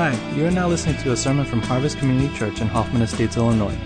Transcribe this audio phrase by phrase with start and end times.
[0.00, 3.36] Hi, you are now listening to a sermon from Harvest Community Church in Hoffman Estates,
[3.36, 3.76] Illinois.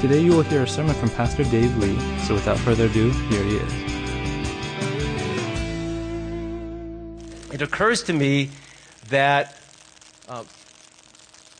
[0.00, 3.44] Today you will hear a sermon from Pastor Dave Lee, so without further ado, here
[3.44, 3.72] he is.
[7.52, 8.48] It occurs to me
[9.10, 9.60] that
[10.26, 10.44] uh,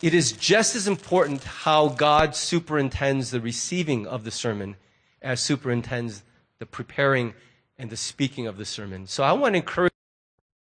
[0.00, 4.76] it is just as important how God superintends the receiving of the sermon
[5.20, 6.22] as superintends
[6.60, 7.34] the preparing
[7.76, 9.06] and the speaking of the sermon.
[9.06, 9.98] So I want to encourage you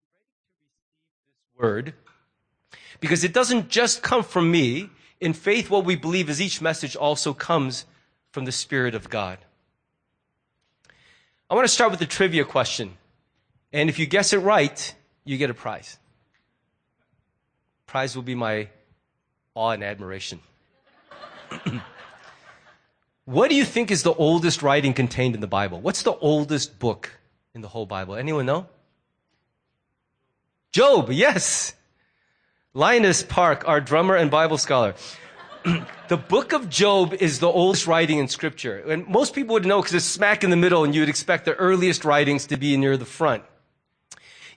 [0.06, 1.95] to receive this word
[3.00, 4.91] because it doesn't just come from me.
[5.20, 7.87] In faith, what we believe is each message also comes
[8.30, 9.38] from the Spirit of God.
[11.48, 12.96] I want to start with a trivia question.
[13.73, 15.98] And if you guess it right, you get a prize.
[17.87, 18.68] Prize will be my
[19.54, 20.40] awe and admiration.
[23.24, 25.80] what do you think is the oldest writing contained in the Bible?
[25.80, 27.10] What's the oldest book
[27.54, 28.16] in the whole Bible?
[28.16, 28.66] Anyone know?
[30.73, 31.76] Job, yes.
[32.77, 34.95] Linus Park, our drummer and Bible scholar.
[36.09, 38.77] the book of Job is the oldest writing in scripture.
[38.87, 41.47] And most people would know because it's smack in the middle and you would expect
[41.47, 43.45] the earliest writings to be near the front.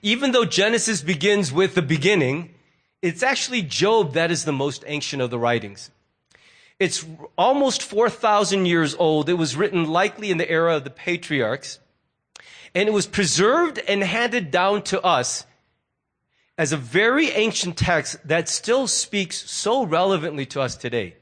[0.02, 2.52] Even though Genesis begins with the beginning,
[3.00, 5.90] it's actually Job that is the most ancient of the writings.
[6.78, 7.06] It's
[7.38, 9.30] almost 4,000 years old.
[9.30, 11.78] It was written likely in the era of the patriarchs.
[12.74, 15.46] And it was preserved and handed down to us
[16.60, 21.16] as a very ancient text that still speaks so relevantly to us today.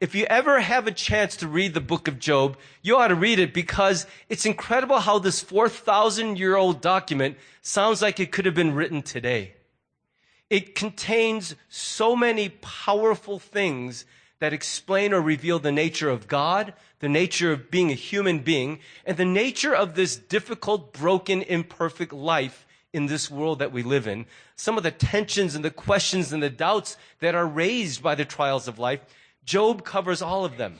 [0.00, 3.14] If you ever have a chance to read the book of Job, you ought to
[3.14, 8.46] read it because it's incredible how this 4,000 year old document sounds like it could
[8.46, 9.52] have been written today.
[10.48, 14.06] It contains so many powerful things
[14.40, 18.78] that explain or reveal the nature of God, the nature of being a human being,
[19.04, 22.64] and the nature of this difficult, broken, imperfect life
[22.98, 26.42] in this world that we live in, some of the tensions and the questions and
[26.42, 29.00] the doubts that are raised by the trials of life,
[29.46, 30.78] Job covers all of them.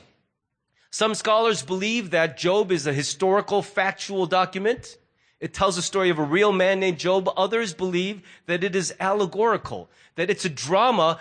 [0.91, 4.97] Some scholars believe that Job is a historical, factual document.
[5.39, 7.29] It tells the story of a real man named Job.
[7.37, 11.19] Others believe that it is allegorical, that it's a drama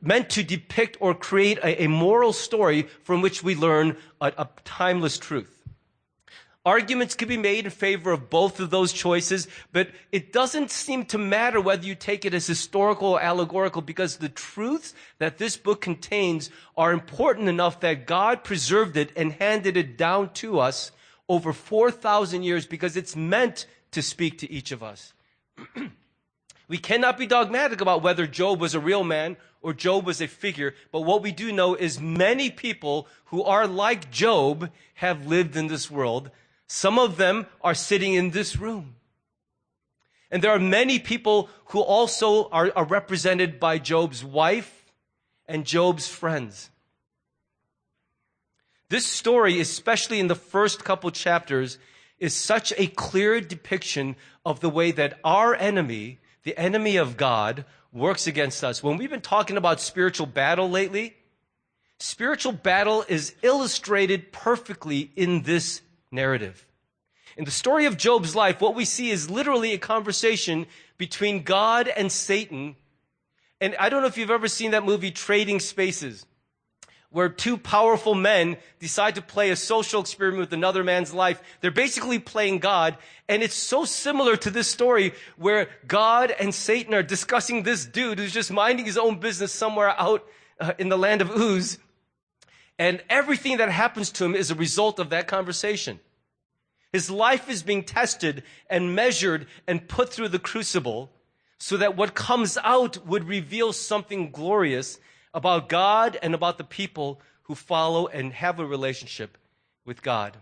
[0.00, 5.57] meant to depict or create a, moral story from which we learn a timeless truth.
[6.68, 11.06] Arguments could be made in favor of both of those choices, but it doesn't seem
[11.06, 15.56] to matter whether you take it as historical or allegorical because the truths that this
[15.56, 20.92] book contains are important enough that God preserved it and handed it down to us
[21.26, 25.14] over 4,000 years because it's meant to speak to each of us.
[26.68, 30.28] we cannot be dogmatic about whether Job was a real man or Job was a
[30.28, 35.56] figure, but what we do know is many people who are like Job have lived
[35.56, 36.30] in this world
[36.68, 38.94] some of them are sitting in this room.
[40.30, 44.92] And there are many people who also are, are, represented by Job's wife
[45.46, 46.68] and Job's friends.
[48.90, 51.78] This story, especially in the first couple chapters,
[52.18, 57.64] is such a clear depiction of the way that our enemy, the enemy of God,
[57.92, 58.82] works against us.
[58.82, 61.16] When we've been talking about spiritual battle lately,
[61.98, 65.80] spiritual battle is illustrated perfectly in this
[66.10, 66.66] narrative.
[67.36, 71.88] In the story of Job's life, what we see is literally a conversation between God
[71.88, 72.76] and Satan.
[73.60, 76.26] And I don't know if you've ever seen that movie, Trading Spaces,
[77.10, 81.40] where two powerful men decide to play a social experiment with another man's life.
[81.60, 82.96] They're basically playing God.
[83.28, 88.18] And it's so similar to this story where God and Satan are discussing this dude
[88.18, 90.26] who's just minding his own business somewhere out
[90.60, 91.78] uh, in the land of Uz.
[92.78, 95.98] And everything that happens to him is a result of that conversation.
[96.92, 101.10] His life is being tested and measured and put through the crucible
[101.58, 104.98] so that what comes out would reveal something glorious
[105.34, 109.36] about God and about the people who follow and have a relationship
[109.84, 110.36] with God.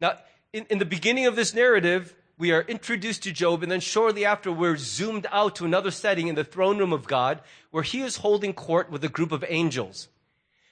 [0.00, 0.18] Now,
[0.52, 4.24] in, in the beginning of this narrative, we are introduced to Job, and then shortly
[4.24, 7.40] after, we're zoomed out to another setting in the throne room of God,
[7.72, 10.08] where he is holding court with a group of angels.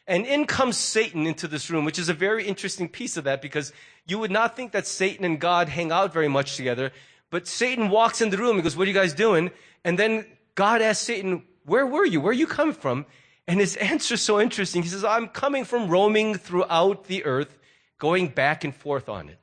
[0.06, 3.43] And in comes Satan into this room, which is a very interesting piece of that
[3.43, 3.73] because
[4.06, 6.93] you would not think that Satan and God hang out very much together.
[7.31, 9.50] But Satan walks in the room and goes, What are you guys doing?
[9.85, 12.20] And then God asks Satan, Where were you?
[12.20, 13.06] Where are you coming from?
[13.49, 14.82] And his answer is so interesting.
[14.82, 17.59] He says, I'm coming from roaming throughout the earth,
[17.99, 19.38] going back and forth on it.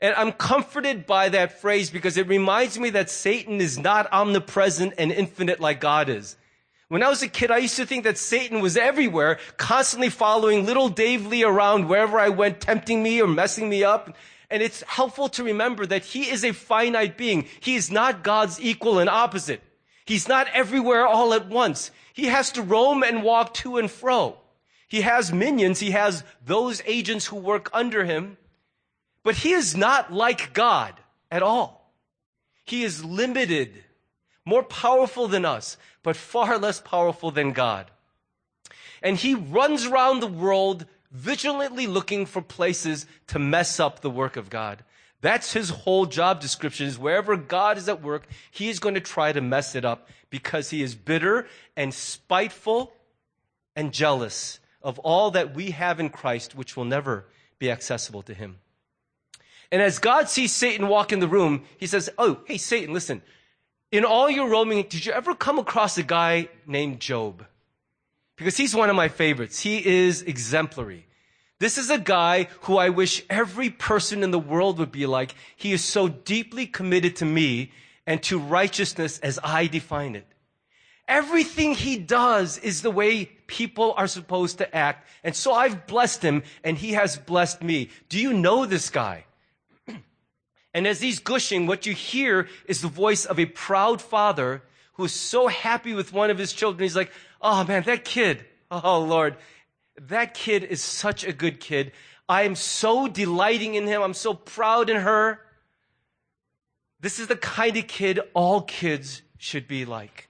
[0.00, 4.94] And I'm comforted by that phrase because it reminds me that Satan is not omnipresent
[4.96, 6.36] and infinite like God is.
[6.88, 10.64] When I was a kid, I used to think that Satan was everywhere, constantly following
[10.64, 14.16] little Dave Lee around wherever I went, tempting me or messing me up.
[14.50, 17.46] And it's helpful to remember that he is a finite being.
[17.60, 19.62] He is not God's equal and opposite.
[20.06, 21.90] He's not everywhere all at once.
[22.14, 24.38] He has to roam and walk to and fro.
[24.88, 25.80] He has minions.
[25.80, 28.38] He has those agents who work under him.
[29.22, 30.94] But he is not like God
[31.30, 31.92] at all.
[32.64, 33.84] He is limited,
[34.46, 35.76] more powerful than us,
[36.08, 37.90] but far less powerful than God.
[39.02, 44.38] And he runs around the world vigilantly looking for places to mess up the work
[44.38, 44.84] of God.
[45.20, 49.02] That's his whole job description is wherever God is at work, he is going to
[49.02, 51.46] try to mess it up because he is bitter
[51.76, 52.94] and spiteful
[53.76, 57.26] and jealous of all that we have in Christ, which will never
[57.58, 58.60] be accessible to him.
[59.70, 63.20] And as God sees Satan walk in the room, he says, Oh, hey, Satan, listen.
[63.90, 67.46] In all your roaming, did you ever come across a guy named Job?
[68.36, 69.60] Because he's one of my favorites.
[69.60, 71.06] He is exemplary.
[71.58, 75.34] This is a guy who I wish every person in the world would be like.
[75.56, 77.72] He is so deeply committed to me
[78.06, 80.26] and to righteousness as I define it.
[81.08, 85.08] Everything he does is the way people are supposed to act.
[85.24, 87.88] And so I've blessed him and he has blessed me.
[88.10, 89.24] Do you know this guy?
[90.78, 95.04] And as he's gushing, what you hear is the voice of a proud father who
[95.04, 96.84] is so happy with one of his children.
[96.84, 97.10] He's like,
[97.42, 98.44] Oh man, that kid.
[98.70, 99.36] Oh Lord,
[100.00, 101.90] that kid is such a good kid.
[102.28, 104.02] I am so delighting in him.
[104.02, 105.40] I'm so proud in her.
[107.00, 110.28] This is the kind of kid all kids should be like.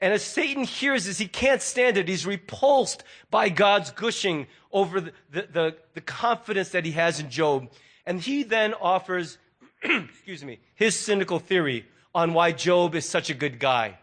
[0.00, 2.08] And as Satan hears this, he can't stand it.
[2.08, 7.30] He's repulsed by God's gushing over the, the, the, the confidence that he has in
[7.30, 7.70] Job.
[8.04, 9.38] And he then offers,
[10.08, 13.98] excuse me, his cynical theory on why Job is such a good guy.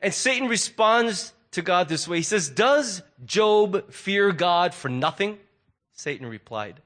[0.00, 2.18] And Satan responds to God this way.
[2.18, 5.38] He says, Does Job fear God for nothing?
[5.92, 6.80] Satan replied,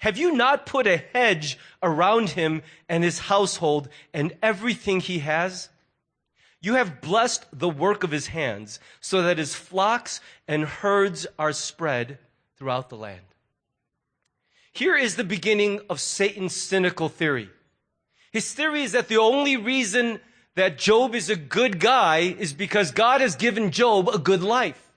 [0.00, 5.68] Have you not put a hedge around him and his household and everything he has?
[6.60, 11.52] You have blessed the work of his hands so that his flocks and herds are
[11.52, 12.18] spread
[12.56, 13.20] throughout the land.
[14.78, 17.50] Here is the beginning of Satan's cynical theory.
[18.30, 20.20] His theory is that the only reason
[20.54, 24.92] that Job is a good guy is because God has given Job a good life.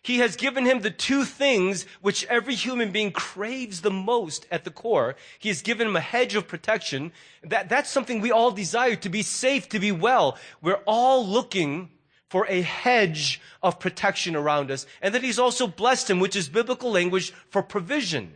[0.00, 4.62] He has given him the two things which every human being craves the most at
[4.62, 5.16] the core.
[5.40, 7.10] He has given him a hedge of protection.
[7.42, 10.38] That, that's something we all desire to be safe, to be well.
[10.62, 11.90] We're all looking
[12.28, 14.86] for a hedge of protection around us.
[15.00, 18.34] And that he's also blessed him, which is biblical language for provision.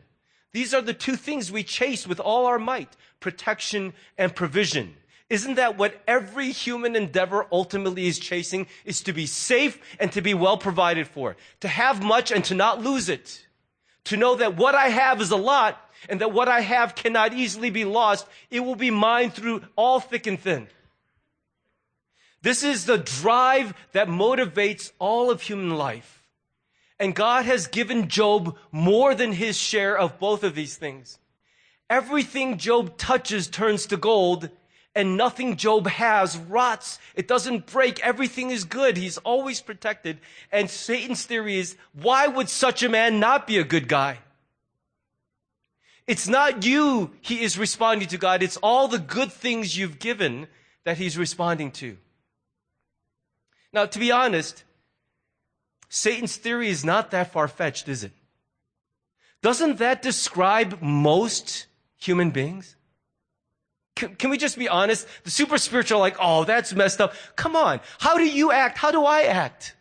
[0.53, 4.95] These are the two things we chase with all our might, protection and provision.
[5.31, 8.67] Isn't that what every human endeavor ultimately is chasing?
[8.85, 11.37] Is to be safe and to be well provided for.
[11.61, 13.47] To have much and to not lose it.
[14.05, 15.81] To know that what I have is a lot
[16.11, 18.27] and that what I have cannot easily be lost.
[18.51, 20.69] It will be mine through all thick and thin.
[22.43, 26.25] This is the drive that motivates all of human life.
[26.99, 31.19] And God has given Job more than his share of both of these things.
[31.89, 34.51] Everything Job touches turns to gold
[34.95, 36.99] and nothing Job has rots.
[37.15, 38.01] It doesn't break.
[38.01, 38.97] Everything is good.
[38.97, 40.19] He's always protected.
[40.51, 44.19] And Satan's theory is, why would such a man not be a good guy?
[46.07, 48.43] It's not you he is responding to God.
[48.43, 50.49] It's all the good things you've given
[50.85, 51.97] that he's responding to.
[53.73, 54.65] Now, to be honest,
[55.89, 58.13] Satan's theory is not that far fetched, is it?
[59.41, 62.77] Doesn't that describe most human beings?
[63.97, 65.07] Can, can, we just be honest?
[65.25, 67.15] The super spiritual, like, oh, that's messed up.
[67.37, 67.81] Come on.
[67.99, 68.79] How do you act?
[68.79, 69.75] How do I act?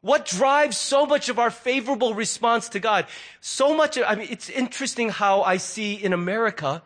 [0.00, 3.06] What drives so much of our favorable response to God?
[3.40, 6.82] So much, I mean, it's interesting how I see in America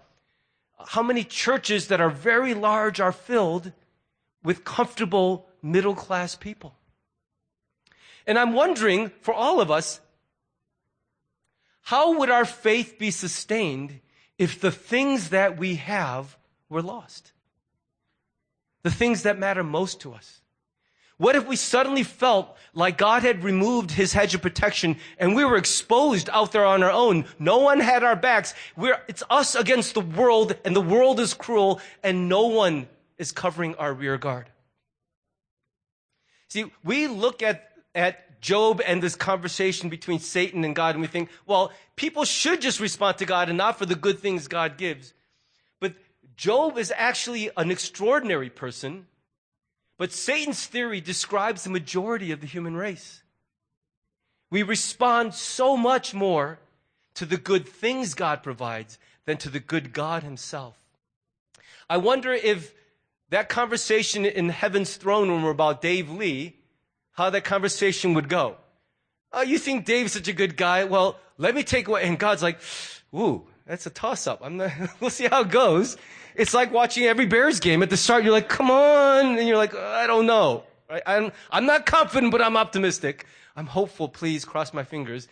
[0.87, 3.73] how many churches that are very large are filled
[4.43, 6.75] with comfortable middle class people.
[8.27, 10.01] And I'm wondering, for all of us,
[11.83, 14.01] how would our faith be sustained
[14.39, 16.37] if the things that we have
[16.69, 17.33] were lost?
[18.83, 20.41] The things that matter most to us.
[21.21, 25.45] What if we suddenly felt like God had removed his hedge of protection and we
[25.45, 27.27] were exposed out there on our own?
[27.39, 28.55] No one had our backs.
[28.75, 32.89] We're, it's us against the world and the world is cruel and no one
[33.19, 34.47] is covering our rear guard.
[36.51, 41.07] See, we look at, at Job and this conversation between Satan and God, and we
[41.07, 44.77] think, well, people should just respond to God and not for the good things God
[44.77, 45.15] gives.
[45.79, 45.95] But
[46.37, 49.07] Job is actually an extraordinary person,
[49.97, 53.23] but Satan's theory describes the majority of the human race.
[54.51, 56.59] We respond so much more
[57.15, 60.77] to the good things God provides than to the good God himself.
[61.89, 62.75] I wonder if
[63.31, 66.57] that conversation in heaven's throne room about Dave Lee,
[67.13, 68.57] how that conversation would go.
[69.33, 70.85] Oh, you think Dave's such a good guy?
[70.85, 72.03] Well, let me take away.
[72.03, 72.59] And God's like,
[73.15, 74.41] ooh, that's a toss up.
[74.43, 75.97] I'm not, we'll see how it goes.
[76.35, 77.83] It's like watching every Bears game.
[77.83, 79.39] At the start, you're like, come on.
[79.39, 80.65] And you're like, I don't know.
[81.07, 83.27] I'm, I'm not confident, but I'm optimistic.
[83.55, 84.09] I'm hopeful.
[84.09, 85.29] Please cross my fingers.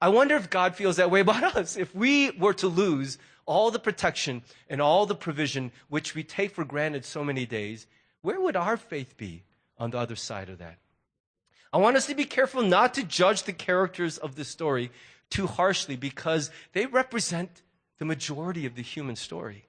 [0.00, 1.76] I wonder if God feels that way about us.
[1.76, 6.54] If we were to lose all the protection and all the provision which we take
[6.54, 7.86] for granted so many days,
[8.22, 9.42] where would our faith be
[9.78, 10.78] on the other side of that?
[11.72, 14.90] I want us to be careful not to judge the characters of the story
[15.30, 17.62] too harshly because they represent
[17.98, 19.64] the majority of the human story.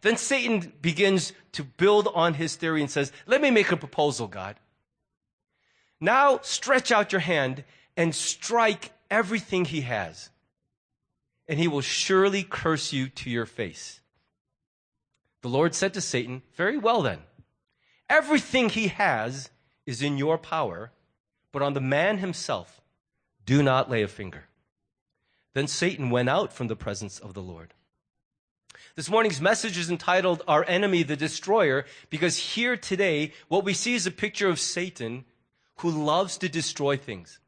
[0.00, 4.26] Then Satan begins to build on his theory and says, Let me make a proposal,
[4.26, 4.56] God.
[6.00, 7.64] Now stretch out your hand
[7.96, 10.30] and strike everything he has
[11.48, 14.00] and he will surely curse you to your face.
[15.42, 17.20] The Lord said to Satan, Very well then.
[18.08, 19.50] Everything he has
[19.86, 20.92] is in your power,
[21.52, 22.80] but on the man himself,
[23.44, 24.44] do not lay a finger.
[25.52, 27.74] Then Satan went out from the presence of the Lord.
[28.96, 33.94] This morning's message is entitled Our Enemy, the Destroyer, because here today, what we see
[33.94, 35.24] is a picture of Satan
[35.76, 37.38] who loves to destroy things.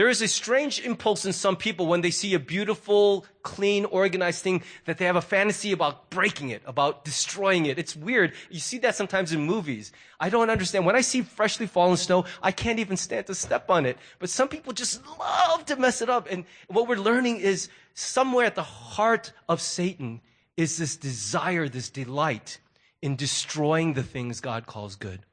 [0.00, 4.42] There is a strange impulse in some people when they see a beautiful, clean, organized
[4.42, 7.78] thing that they have a fantasy about breaking it, about destroying it.
[7.78, 8.32] It's weird.
[8.48, 9.92] You see that sometimes in movies.
[10.18, 10.86] I don't understand.
[10.86, 13.98] When I see freshly fallen snow, I can't even stand to step on it.
[14.18, 16.28] But some people just love to mess it up.
[16.30, 20.22] And what we're learning is somewhere at the heart of Satan
[20.56, 22.58] is this desire, this delight
[23.02, 25.26] in destroying the things God calls good.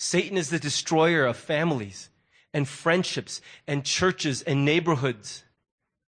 [0.00, 2.08] Satan is the destroyer of families
[2.52, 5.44] and friendships and churches and neighborhoods,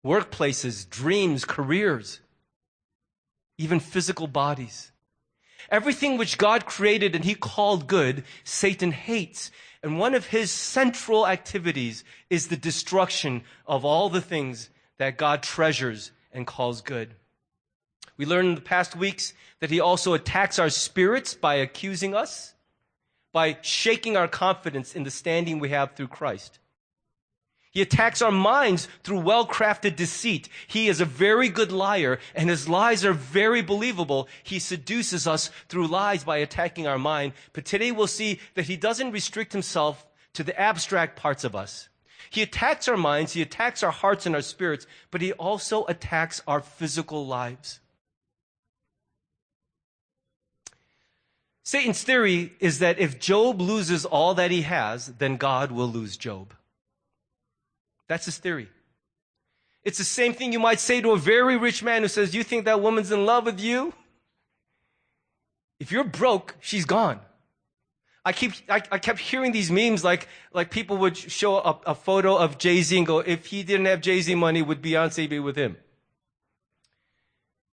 [0.05, 2.19] workplaces, dreams, careers,
[3.57, 4.91] even physical bodies.
[5.69, 9.51] Everything which God created and he called good, Satan hates.
[9.83, 15.43] And one of his central activities is the destruction of all the things that God
[15.43, 17.15] treasures and calls good.
[18.17, 22.53] We learned in the past weeks that he also attacks our spirits by accusing us
[23.31, 26.59] by shaking our confidence in the standing we have through Christ.
[27.71, 30.49] He attacks our minds through well-crafted deceit.
[30.67, 34.27] He is a very good liar and his lies are very believable.
[34.43, 37.31] He seduces us through lies by attacking our mind.
[37.53, 41.87] But today we'll see that he doesn't restrict himself to the abstract parts of us.
[42.29, 46.41] He attacks our minds, he attacks our hearts and our spirits, but he also attacks
[46.47, 47.80] our physical lives.
[51.63, 56.17] Satan's theory is that if Job loses all that he has, then God will lose
[56.17, 56.53] Job.
[58.07, 58.67] That's his theory.
[59.83, 62.43] It's the same thing you might say to a very rich man who says, You
[62.43, 63.93] think that woman's in love with you?
[65.79, 67.19] If you're broke, she's gone.
[68.23, 71.95] I keep, I, I kept hearing these memes like, like people would show a, a
[71.95, 75.55] photo of Jay-Z and go, if he didn't have Jay-Z money, would Beyonce be with
[75.55, 75.77] him?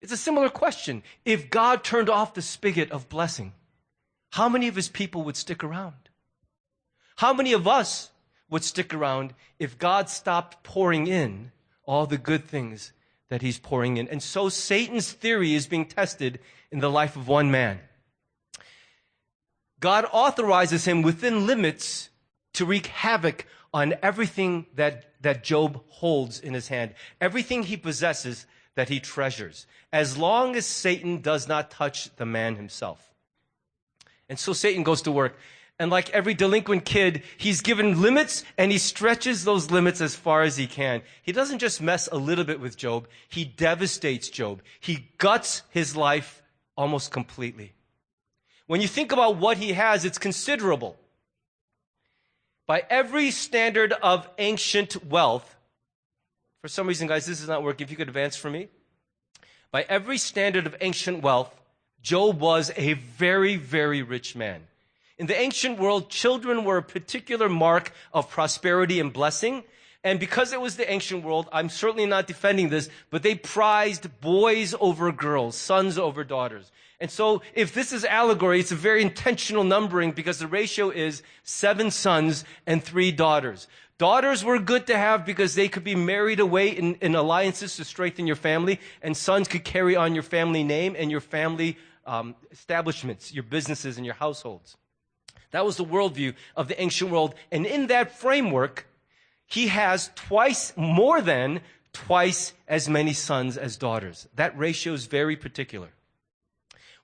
[0.01, 1.03] It's a similar question.
[1.23, 3.53] If God turned off the spigot of blessing,
[4.31, 6.09] how many of his people would stick around?
[7.17, 8.11] How many of us
[8.49, 11.51] would stick around if God stopped pouring in
[11.85, 12.91] all the good things
[13.29, 14.07] that he's pouring in?
[14.07, 16.39] And so Satan's theory is being tested
[16.71, 17.79] in the life of one man.
[19.79, 22.09] God authorizes him within limits
[22.53, 28.45] to wreak havoc on everything that, that Job holds in his hand, everything he possesses
[28.75, 33.08] that he treasures, as long as Satan does not touch the man himself.
[34.29, 35.35] And so Satan goes to work.
[35.79, 40.43] And like every delinquent kid, he's given limits and he stretches those limits as far
[40.43, 41.01] as he can.
[41.23, 43.07] He doesn't just mess a little bit with Job.
[43.29, 44.61] He devastates Job.
[44.79, 46.43] He guts his life
[46.75, 47.73] almost completely.
[48.67, 50.97] When you think about what he has, it's considerable.
[52.67, 55.55] By every standard of ancient wealth,
[56.61, 57.85] for some reason, guys, this is not working.
[57.85, 58.67] If you could advance for me.
[59.71, 61.58] By every standard of ancient wealth,
[62.01, 64.61] Job was a very, very rich man.
[65.17, 69.63] In the ancient world, children were a particular mark of prosperity and blessing.
[70.01, 74.21] And because it was the ancient world, I'm certainly not defending this, but they prized
[74.21, 76.71] boys over girls, sons over daughters.
[77.01, 81.21] And so if this is allegory, it's a very intentional numbering because the ratio is
[81.43, 83.67] seven sons and three daughters.
[83.97, 87.83] Daughters were good to have because they could be married away in, in alliances to
[87.83, 91.77] strengthen your family, and sons could carry on your family name and your family
[92.09, 94.75] um, establishments, your businesses, and your households.
[95.51, 97.35] That was the worldview of the ancient world.
[97.51, 98.87] And in that framework,
[99.45, 101.61] he has twice more than
[101.93, 104.27] twice as many sons as daughters.
[104.35, 105.89] That ratio is very particular.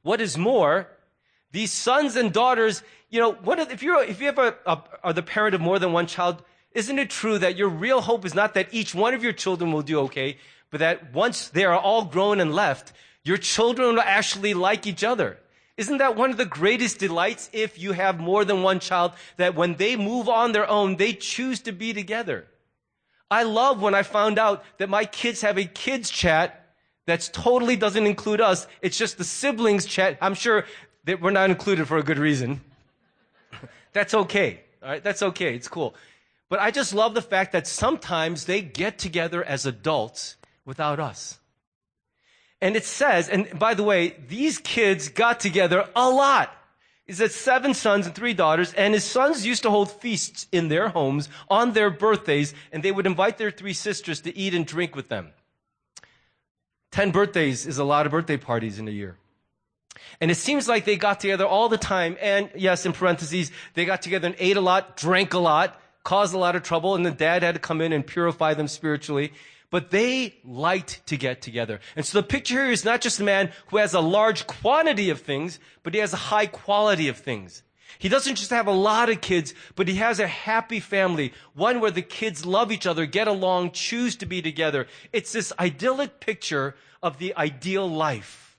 [0.01, 0.87] What is more,
[1.51, 5.53] these sons and daughters, you know, what if you're, if you a, are the parent
[5.53, 8.69] of more than one child, isn't it true that your real hope is not that
[8.71, 10.37] each one of your children will do okay,
[10.71, 12.91] but that once they are all grown and left,
[13.25, 15.37] your children will actually like each other?
[15.75, 19.55] Isn't that one of the greatest delights if you have more than one child that
[19.55, 22.47] when they move on their own, they choose to be together?
[23.29, 26.65] I love when I found out that my kids have a kids chat
[27.07, 28.67] that totally doesn't include us.
[28.81, 30.17] It's just the siblings chat.
[30.21, 30.65] I'm sure
[31.03, 32.61] that we're not included for a good reason.
[33.93, 34.61] That's okay.
[34.81, 35.03] All right.
[35.03, 35.55] That's okay.
[35.55, 35.95] It's cool.
[36.49, 41.39] But I just love the fact that sometimes they get together as adults without us.
[42.61, 46.55] And it says, and by the way, these kids got together a lot.
[47.05, 50.69] He said seven sons and three daughters, and his sons used to hold feasts in
[50.69, 54.65] their homes on their birthdays, and they would invite their three sisters to eat and
[54.65, 55.31] drink with them.
[56.91, 59.17] Ten birthdays is a lot of birthday parties in a year.
[60.19, 63.85] And it seems like they got together all the time, and yes, in parentheses, they
[63.85, 67.05] got together and ate a lot, drank a lot, caused a lot of trouble, and
[67.05, 69.31] the dad had to come in and purify them spiritually
[69.69, 71.79] but they liked to get together.
[71.95, 75.09] And so the picture here is not just a man who has a large quantity
[75.09, 77.63] of things, but he has a high quality of things.
[77.99, 81.79] He doesn't just have a lot of kids, but he has a happy family, one
[81.79, 84.87] where the kids love each other, get along, choose to be together.
[85.13, 88.57] It's this idyllic picture of the ideal life.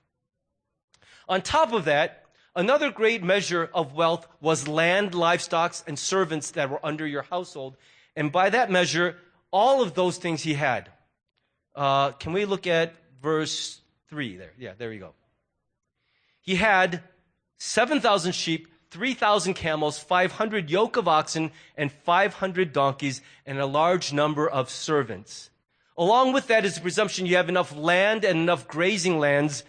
[1.29, 6.69] On top of that, another great measure of wealth was land, livestock, and servants that
[6.69, 7.75] were under your household.
[8.15, 9.17] And by that measure,
[9.51, 10.89] all of those things he had.
[11.77, 13.79] Uh, can we look at verse
[14.09, 14.53] 3 there?
[14.57, 15.13] Yeah, there you go.
[16.41, 17.03] He had
[17.59, 24.49] 7,000 sheep, 3,000 camels, 500 yoke of oxen, and 500 donkeys, and a large number
[24.49, 25.51] of servants.
[25.95, 29.63] Along with that is the presumption you have enough land and enough grazing lands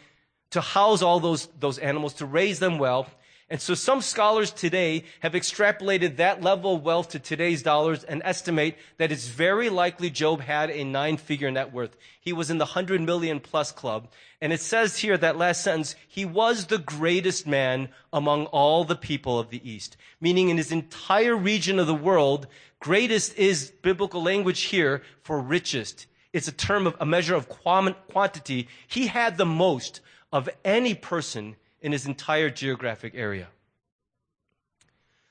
[0.50, 3.06] to house all those, those animals, to raise them well,
[3.50, 8.20] and so some scholars today have extrapolated that level of wealth to today's dollars and
[8.22, 11.96] estimate that it's very likely Job had a nine figure net worth.
[12.20, 14.08] He was in the hundred million plus club.
[14.42, 18.94] And it says here, that last sentence, he was the greatest man among all the
[18.94, 19.96] people of the East.
[20.20, 22.48] Meaning in his entire region of the world,
[22.80, 26.06] greatest is biblical language here for richest.
[26.34, 28.68] It's a term of a measure of quantity.
[28.86, 33.48] He had the most of any person in his entire geographic area.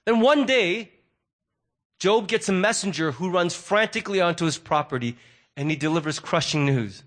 [0.05, 0.91] Then one day,
[1.99, 5.17] Job gets a messenger who runs frantically onto his property
[5.55, 7.03] and he delivers crushing news.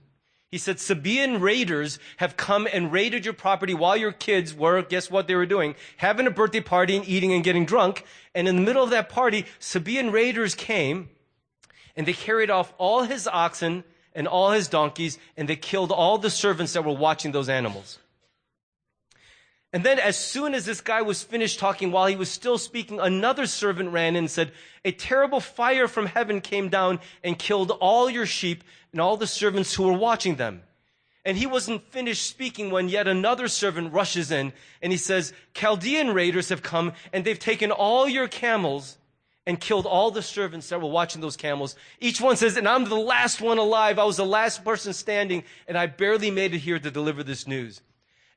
[0.49, 5.09] He said, Sabaean raiders have come and raided your property while your kids were, guess
[5.09, 5.77] what they were doing?
[5.99, 8.05] Having a birthday party and eating and getting drunk.
[8.35, 11.09] And in the middle of that party, Sabaean raiders came
[11.95, 16.19] and they carried off all his oxen and all his donkeys and they killed all
[16.19, 18.01] the servants that were watching those animals.
[19.73, 22.99] And then as soon as this guy was finished talking, while he was still speaking,
[22.99, 24.51] another servant ran in and said,
[24.85, 29.29] a terrible fire from heaven came down and killed all your sheep and all the
[29.29, 30.63] servants who were watching them.
[31.25, 34.53] And he wasn't finished speaking when yet another servant rushes in
[34.83, 38.97] and he says, Chaldean raiders have come and they've taken all your camels
[39.47, 41.77] and killed all the servants that were watching those camels.
[42.01, 43.99] Each one says, and I'm the last one alive.
[43.99, 47.47] I was the last person standing and I barely made it here to deliver this
[47.47, 47.83] news.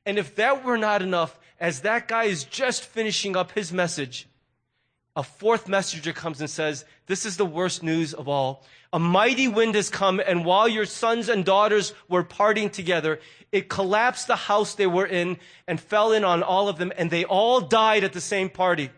[0.06, 4.28] And if that were not enough, as that guy is just finishing up his message,
[5.16, 8.64] a fourth messenger comes and says, This is the worst news of all.
[8.92, 13.20] A mighty wind has come, and while your sons and daughters were partying together,
[13.52, 15.38] it collapsed the house they were in
[15.68, 18.90] and fell in on all of them, and they all died at the same party.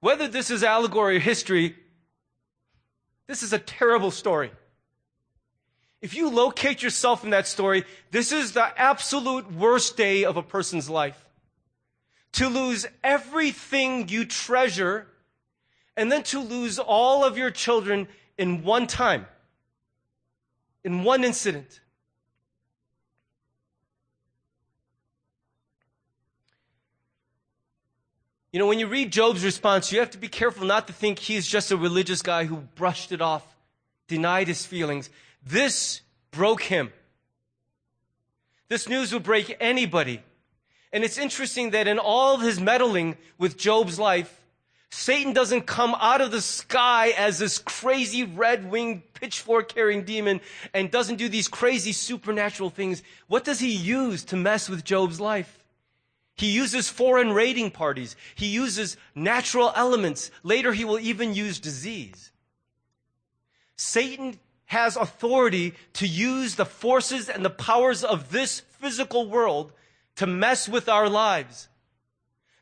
[0.00, 1.76] Whether this is allegory or history,
[3.26, 4.50] this is a terrible story.
[6.02, 10.42] If you locate yourself in that story, this is the absolute worst day of a
[10.42, 11.24] person's life.
[12.32, 15.06] To lose everything you treasure
[15.96, 19.26] and then to lose all of your children in one time,
[20.82, 21.80] in one incident.
[28.50, 31.20] You know, when you read Job's response, you have to be careful not to think
[31.20, 33.46] he's just a religious guy who brushed it off,
[34.08, 35.08] denied his feelings.
[35.44, 36.92] This broke him.
[38.68, 40.22] This news would break anybody.
[40.92, 44.40] And it's interesting that in all of his meddling with Job's life,
[44.90, 50.42] Satan doesn't come out of the sky as this crazy red winged pitchfork carrying demon
[50.74, 53.02] and doesn't do these crazy supernatural things.
[53.26, 55.64] What does he use to mess with Job's life?
[56.34, 58.16] He uses foreign raiding parties.
[58.34, 60.30] He uses natural elements.
[60.42, 62.30] Later, he will even use disease.
[63.76, 64.38] Satan
[64.72, 69.70] has authority to use the forces and the powers of this physical world
[70.16, 71.68] to mess with our lives.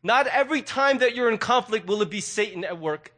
[0.02, 3.12] Not every time that you're in conflict will it be Satan at work,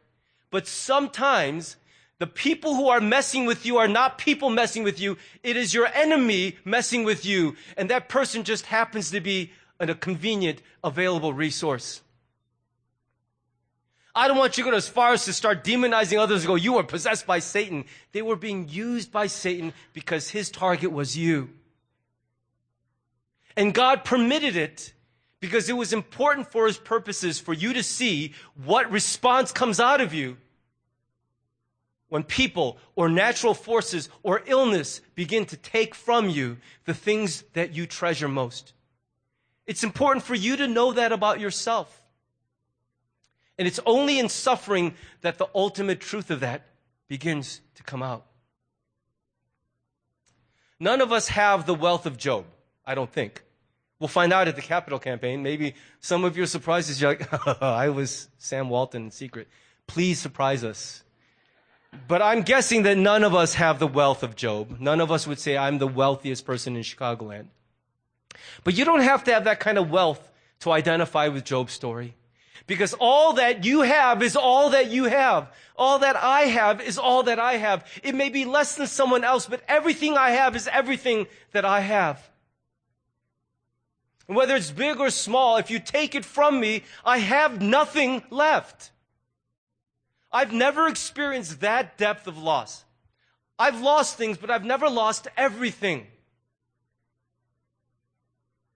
[0.51, 1.75] but sometimes
[2.19, 5.17] the people who are messing with you are not people messing with you.
[5.41, 7.55] It is your enemy messing with you.
[7.75, 12.01] And that person just happens to be a convenient, available resource.
[14.15, 16.55] I don't want you to go as far as to start demonizing others and go,
[16.55, 17.85] you are possessed by Satan.
[18.11, 21.49] They were being used by Satan because his target was you.
[23.57, 24.93] And God permitted it
[25.39, 29.99] because it was important for his purposes for you to see what response comes out
[29.99, 30.37] of you
[32.09, 37.73] when people or natural forces or illness begin to take from you the things that
[37.73, 38.73] you treasure most.
[39.65, 42.02] It's important for you to know that about yourself.
[43.63, 46.63] And it's only in suffering that the ultimate truth of that
[47.07, 48.25] begins to come out.
[50.81, 52.43] None of us have the wealth of Job,
[52.85, 53.41] I don't think.
[54.01, 55.43] We'll find out at the capital campaign.
[55.43, 59.47] Maybe some of your surprises, you're like, I was Sam Walton in secret.
[59.87, 61.01] Please surprise us.
[62.09, 64.75] But I'm guessing that none of us have the wealth of Job.
[64.81, 67.45] None of us would say, I'm the wealthiest person in Chicagoland.
[68.65, 72.15] But you don't have to have that kind of wealth to identify with Job's story.
[72.67, 75.51] Because all that you have is all that you have.
[75.75, 77.85] All that I have is all that I have.
[78.03, 81.81] It may be less than someone else, but everything I have is everything that I
[81.81, 82.29] have.
[84.27, 88.23] And whether it's big or small, if you take it from me, I have nothing
[88.29, 88.91] left.
[90.31, 92.85] I've never experienced that depth of loss.
[93.59, 96.07] I've lost things, but I've never lost everything.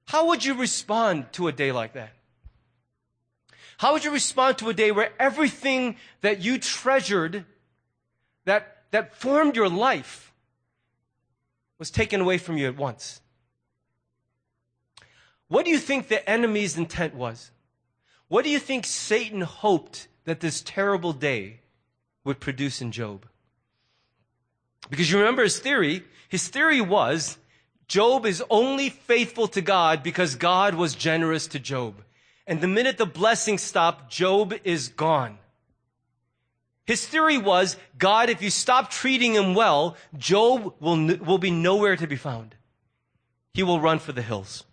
[0.05, 2.11] How would you respond to a day like that?
[3.77, 7.45] How would you respond to a day where everything that you treasured,
[8.45, 10.33] that, that formed your life,
[11.77, 13.21] was taken away from you at once?
[15.47, 17.51] What do you think the enemy's intent was?
[18.27, 21.61] What do you think Satan hoped that this terrible day
[22.23, 23.27] would produce in Job?
[24.89, 26.03] Because you remember his theory.
[26.29, 27.37] His theory was
[27.87, 32.03] Job is only faithful to God because God was generous to Job.
[32.47, 35.37] And the minute the blessing stopped, Job is gone.
[36.85, 41.97] His theory was, God, if you stop treating him well, Job will, will be nowhere
[41.97, 42.55] to be found.
[43.53, 44.63] He will run for the hills.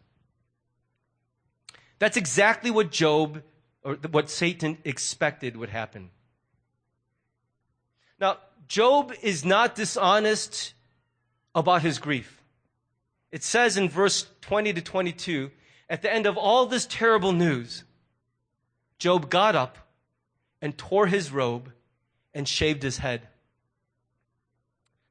[1.98, 3.42] That's exactly what Job,
[3.82, 6.10] or what Satan expected would happen.
[8.20, 10.74] Now, Job is not dishonest
[11.52, 12.40] about his grief.
[13.32, 15.50] It says in verse 20 to 22,
[15.88, 17.85] at the end of all this terrible news,
[18.99, 19.79] Job got up
[20.61, 21.73] and tore his robe
[22.33, 23.29] and shaved his head.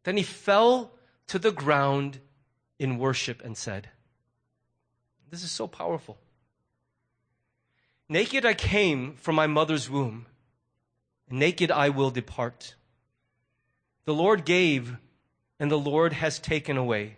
[0.03, 0.91] Then he fell
[1.27, 2.19] to the ground
[2.79, 3.89] in worship and said,
[5.29, 6.17] This is so powerful.
[8.09, 10.25] Naked I came from my mother's womb,
[11.29, 12.75] and naked I will depart.
[14.05, 14.97] The Lord gave,
[15.59, 17.17] and the Lord has taken away.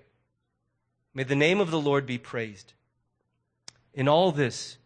[1.13, 2.73] May the name of the Lord be praised.
[3.95, 4.77] In all this,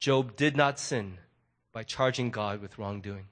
[0.00, 1.18] Job did not sin
[1.72, 3.26] by charging God with wrongdoing.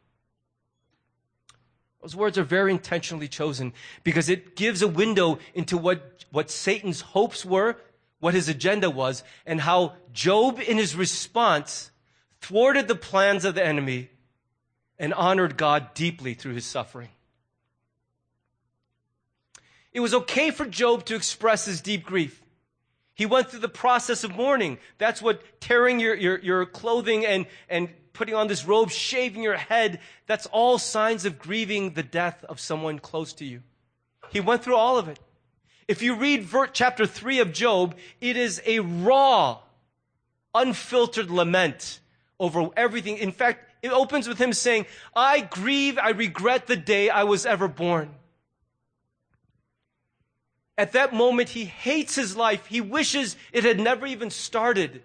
[2.00, 3.72] Those words are very intentionally chosen
[4.04, 7.76] because it gives a window into what, what Satan's hopes were,
[8.20, 11.90] what his agenda was, and how Job, in his response,
[12.40, 14.10] thwarted the plans of the enemy
[15.00, 17.08] and honored God deeply through his suffering.
[19.92, 22.40] It was okay for Job to express his deep grief.
[23.18, 24.78] He went through the process of mourning.
[24.98, 29.56] That's what tearing your, your, your clothing and, and putting on this robe, shaving your
[29.56, 33.62] head, that's all signs of grieving the death of someone close to you.
[34.30, 35.18] He went through all of it.
[35.88, 39.58] If you read chapter 3 of Job, it is a raw,
[40.54, 41.98] unfiltered lament
[42.38, 43.16] over everything.
[43.16, 47.46] In fact, it opens with him saying, I grieve, I regret the day I was
[47.46, 48.14] ever born.
[50.78, 52.66] At that moment, he hates his life.
[52.66, 55.02] He wishes it had never even started.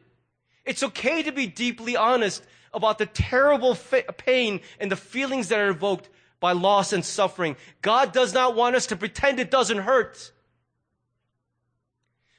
[0.64, 5.60] It's okay to be deeply honest about the terrible fa- pain and the feelings that
[5.60, 6.10] are evoked
[6.40, 7.56] by loss and suffering.
[7.82, 10.32] God does not want us to pretend it doesn't hurt.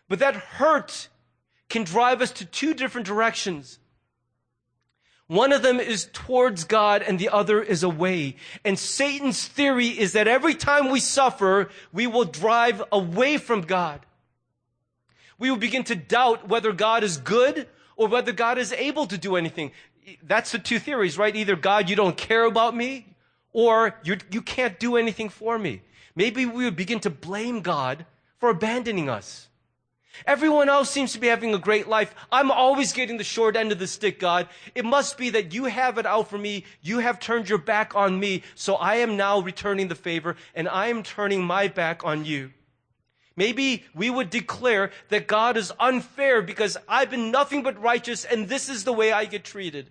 [0.08, 1.08] But that hurt
[1.68, 3.80] can drive us to two different directions.
[5.26, 8.36] One of them is towards God and the other is away.
[8.64, 14.00] And Satan's theory is that every time we suffer, we will drive away from God.
[15.38, 19.16] We will begin to doubt whether God is good or whether God is able to
[19.16, 19.72] do anything.
[20.22, 21.34] That's the two theories, right?
[21.34, 23.06] Either God, you don't care about me,
[23.54, 25.80] Or you you can't do anything for me.
[26.16, 28.04] Maybe we would begin to blame God
[28.38, 29.48] for abandoning us.
[30.26, 32.14] Everyone else seems to be having a great life.
[32.30, 34.48] I'm always getting the short end of the stick, God.
[34.74, 36.64] It must be that you have it out for me.
[36.82, 38.42] You have turned your back on me.
[38.54, 42.52] So I am now returning the favor and I am turning my back on you.
[43.36, 48.48] Maybe we would declare that God is unfair because I've been nothing but righteous and
[48.48, 49.90] this is the way I get treated.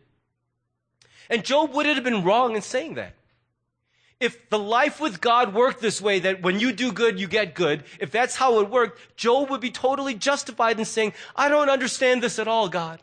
[1.30, 3.16] And Job wouldn't have been wrong in saying that.
[4.24, 7.56] If the life with God worked this way, that when you do good, you get
[7.56, 11.70] good, if that's how it worked, Job would be totally justified in saying, I don't
[11.70, 13.02] understand this at all, God.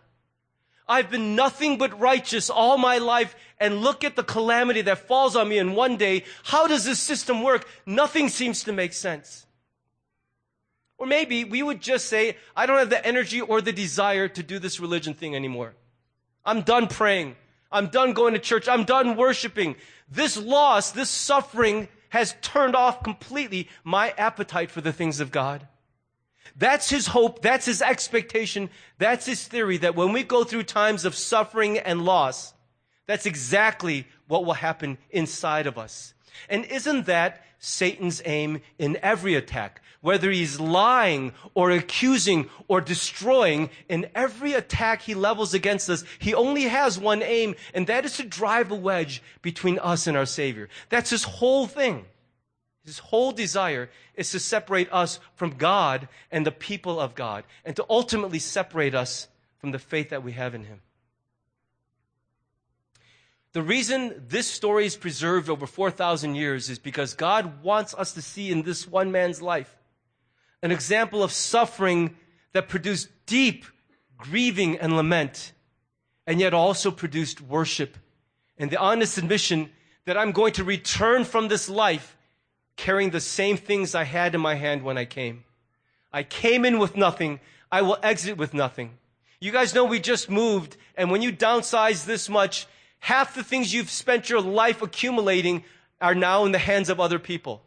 [0.89, 5.37] I've been nothing but righteous all my life, and look at the calamity that falls
[5.37, 6.25] on me in one day.
[6.45, 7.69] How does this system work?
[7.85, 9.47] Nothing seems to make sense.
[10.97, 14.43] Or maybe we would just say, I don't have the energy or the desire to
[14.43, 15.75] do this religion thing anymore.
[16.47, 17.37] I'm done praying.
[17.73, 18.69] I'm done going to church.
[18.69, 19.77] I'm done worshiping.
[20.11, 25.67] This loss, this suffering has turned off completely my appetite for the things of God.
[26.57, 27.43] That's his hope.
[27.43, 28.71] That's his expectation.
[28.99, 32.53] That's his theory that when we go through times of suffering and loss,
[33.07, 36.15] that's exactly what will happen inside of us.
[36.49, 39.83] And isn't that Satan's aim in every attack?
[40.03, 46.33] Whether he's lying or accusing or destroying, in every attack he levels against us, he
[46.33, 50.25] only has one aim, and that is to drive a wedge between us and our
[50.25, 50.71] Savior.
[50.89, 52.07] That's his whole thing.
[52.83, 57.77] His whole desire is to separate us from God and the people of God, and
[57.77, 60.81] to ultimately separate us from the faith that we have in him.
[63.53, 68.23] The reason this story is preserved over 4,000 years is because God wants us to
[68.23, 69.77] see in this one man's life
[70.63, 72.17] an example of suffering
[72.53, 73.65] that produced deep
[74.17, 75.53] grieving and lament,
[76.27, 77.97] and yet also produced worship
[78.61, 79.71] and the honest admission
[80.05, 82.17] that I'm going to return from this life
[82.77, 85.45] carrying the same things I had in my hand when I came.
[86.13, 87.41] I came in with nothing.
[87.73, 88.99] I will exit with nothing.
[89.41, 92.67] You guys know we just moved, and when you downsize this much,
[92.99, 95.65] half the things you've spent your life accumulating
[96.01, 97.63] are now in the hands of other people.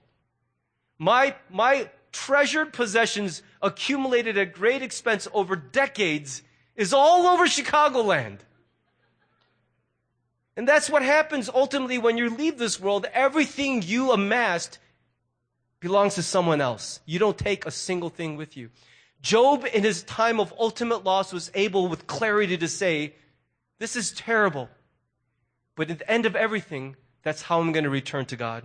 [0.99, 6.41] My, my treasured possessions accumulated at great expense over decades
[6.75, 8.39] is all over Chicagoland.
[10.55, 13.07] And that's what happens ultimately when you leave this world.
[13.11, 14.77] Everything you amassed
[15.79, 16.99] belongs to someone else.
[17.05, 18.69] You don't take a single thing with you.
[19.21, 23.15] Job, in his time of ultimate loss, was able with clarity to say,
[23.79, 24.69] This is terrible.
[25.75, 28.63] But at the end of everything, that's how I'm going to return to God.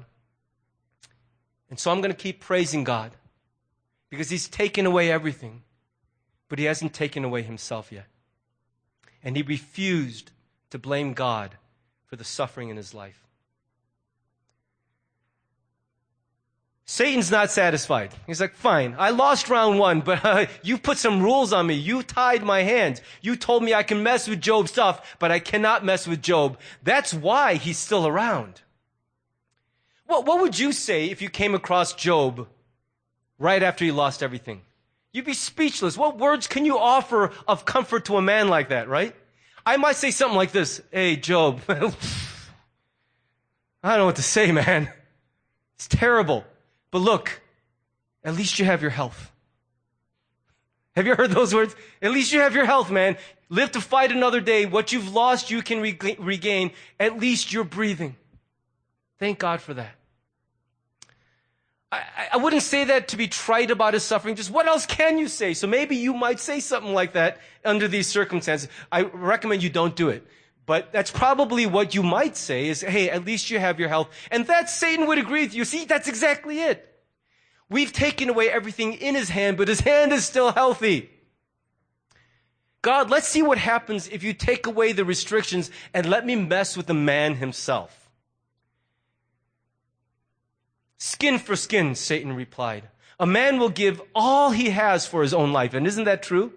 [1.71, 3.13] And so I'm going to keep praising God
[4.11, 5.63] because he's taken away everything,
[6.49, 8.07] but he hasn't taken away himself yet.
[9.23, 10.31] And he refused
[10.71, 11.57] to blame God
[12.07, 13.29] for the suffering in his life.
[16.91, 18.15] Satan's not satisfied.
[18.27, 21.75] He's like, fine, I lost round one, but uh, you put some rules on me.
[21.75, 23.03] You tied my hands.
[23.21, 26.59] You told me I can mess with Job's stuff, but I cannot mess with Job.
[26.83, 28.63] That's why he's still around.
[30.07, 32.49] What, what would you say if you came across Job
[33.39, 34.63] right after he lost everything.
[35.13, 35.97] You'd be speechless.
[35.97, 39.15] What words can you offer of comfort to a man like that, right?
[39.65, 40.81] I might say something like this.
[40.91, 41.61] Hey, Job.
[41.69, 41.77] I
[43.83, 44.91] don't know what to say, man.
[45.77, 46.45] It's terrible.
[46.91, 47.41] But look,
[48.25, 49.31] at least you have your health.
[50.97, 51.77] Have you heard those words?
[52.03, 53.17] At least you have your health, man.
[53.51, 54.67] Live to fight another day.
[54.67, 56.73] What you've lost, you can regain.
[56.99, 58.17] At least you're breathing.
[59.19, 59.98] Thank God for that.
[61.91, 64.35] I, I, wouldn't say that to be trite about his suffering.
[64.35, 65.55] Just what else can you say?
[65.55, 68.69] So maybe you might say something like that under these circumstances.
[68.93, 70.27] I recommend you don't do it.
[70.67, 74.11] But that's probably what you might say is, hey, at least you have your health.
[74.31, 75.65] And that Satan would agree with you.
[75.65, 76.85] See, that's exactly it.
[77.71, 81.09] We've taken away everything in his hand, but his hand is still healthy.
[82.83, 86.77] God, let's see what happens if you take away the restrictions and let me mess
[86.77, 88.08] with the man himself.
[90.99, 92.89] Skin for skin, Satan replied.
[93.21, 95.75] A man will give all he has for his own life.
[95.75, 96.53] And isn't that true?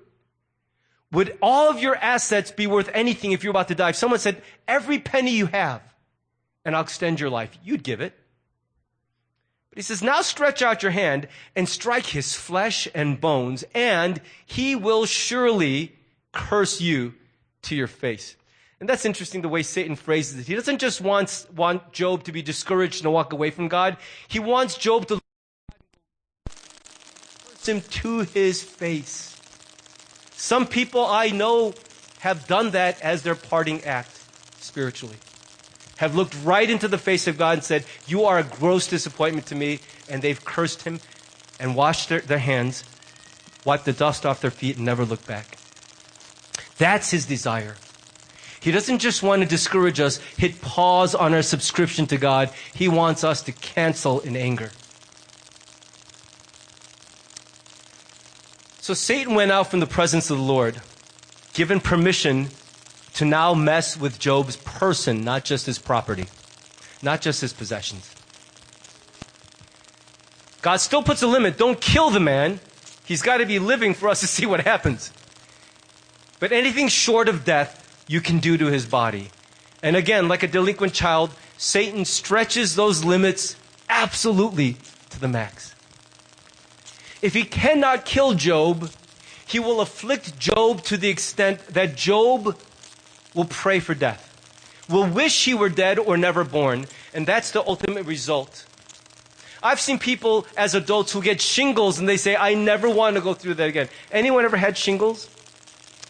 [1.12, 3.89] Would all of your assets be worth anything if you're about to die?
[3.89, 5.82] If someone said, every penny you have,
[6.63, 8.13] and I'll extend your life, you'd give it.
[9.69, 14.21] But he says, now stretch out your hand and strike his flesh and bones, and
[14.45, 15.95] he will surely
[16.32, 17.13] curse you
[17.63, 18.36] to your face.
[18.82, 20.48] And that's interesting the way Satan phrases it.
[20.48, 23.96] He doesn't just want, want Job to be discouraged and walk away from God.
[24.28, 25.22] He wants Job to
[26.50, 29.39] curse him to his face.
[30.32, 31.76] Some people I know
[32.22, 34.20] have done that as their parting act
[34.60, 35.17] spiritually.
[35.98, 39.46] have looked right into the face of God and said, You are a gross disappointment
[39.48, 39.80] to me.
[40.10, 41.00] And they've cursed him
[41.60, 42.84] and washed their, their hands,
[43.63, 45.60] wiped the dust off their feet, and never looked back.
[46.80, 47.76] That's his desire.
[48.62, 52.52] He doesn't just want to discourage us, hit pause on our subscription to God.
[52.74, 54.71] He wants us to cancel in anger.
[58.80, 60.80] So Satan went out from the presence of the Lord,
[61.54, 62.50] given permission
[63.15, 66.26] to now mess with Job's person, not just his property,
[67.02, 68.13] not just his possessions.
[70.62, 71.58] God still puts a limit.
[71.58, 72.60] Don't kill the man.
[73.06, 75.12] He's got to be living for us to see what happens.
[76.39, 77.81] But anything short of death,
[78.12, 79.30] you can do to his body.
[79.82, 83.56] And again, like a delinquent child, Satan stretches those limits
[83.88, 84.76] absolutely
[85.12, 85.74] to the max.
[87.21, 88.91] If he cannot kill Job,
[89.45, 92.58] he will afflict Job to the extent that Job
[93.34, 94.28] will pray for death,
[94.89, 98.65] will wish he were dead or never born, and that's the ultimate result.
[99.63, 103.21] I've seen people as adults who get shingles and they say, I never want to
[103.21, 103.88] go through that again.
[104.12, 105.30] Anyone ever had shingles?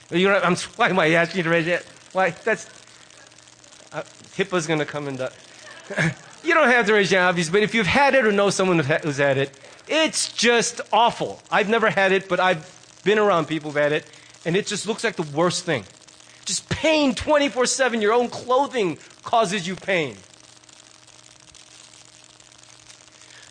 [0.09, 1.85] You know, I'm, why am I asking you to raise it?
[2.13, 2.31] Why?
[2.31, 2.67] That's,
[3.93, 4.03] uh,
[4.35, 5.19] HIPAA's going to come and,
[6.43, 8.79] you don't have to raise your obvious, but if you've had it or know someone
[8.79, 11.41] who's had it, it's just awful.
[11.51, 14.05] I've never had it, but I've been around people who've had it,
[14.45, 15.85] and it just looks like the worst thing.
[16.45, 18.01] Just pain 24 7.
[18.01, 20.17] Your own clothing causes you pain.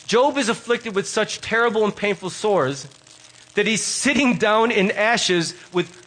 [0.05, 2.87] Job is afflicted with such terrible and painful sores
[3.55, 6.00] that he's sitting down in ashes with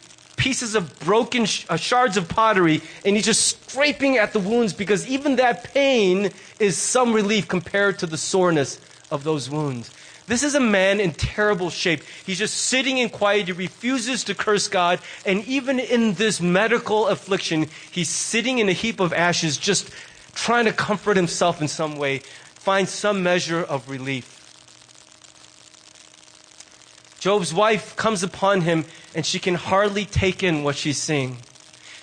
[0.45, 4.73] pieces of broken sh- uh, shards of pottery and he's just scraping at the wounds
[4.73, 6.29] because even that pain
[6.59, 8.79] is some relief compared to the soreness
[9.09, 9.89] of those wounds.
[10.27, 12.03] This is a man in terrible shape.
[12.27, 13.47] He's just sitting in quiet.
[13.47, 14.99] He refuses to curse God.
[15.25, 19.89] And even in this medical affliction, he's sitting in a heap of ashes, just
[20.35, 22.21] trying to comfort himself in some way
[22.65, 24.34] find some measure of relief.
[27.25, 28.85] Job's wife comes upon him
[29.15, 31.37] and she can hardly take in what she's seeing.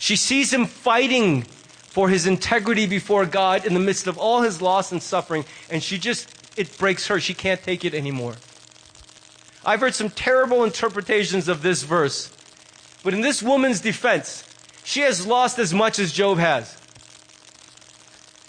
[0.01, 4.61] She sees him fighting for his integrity before God in the midst of all his
[4.61, 7.21] loss and suffering, and she just, it breaks her.
[7.21, 8.35] She can't take it anymore.
[9.65, 12.33] I've heard some terrible interpretations of this verse,
[13.05, 14.43] but in this woman's defense,
[14.83, 16.77] she has lost as much as Job has.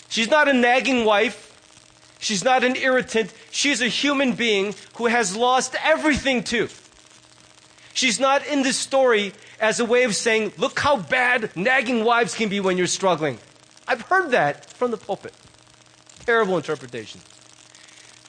[0.09, 1.51] She's not a nagging wife.
[2.17, 3.31] She's not an irritant.
[3.53, 6.69] She's a human being who has lost everything too.
[7.93, 12.33] She's not in this story as a way of saying, look how bad nagging wives
[12.33, 13.37] can be when you're struggling.
[13.87, 15.35] I've heard that from the pulpit.
[16.25, 17.21] Terrible interpretation.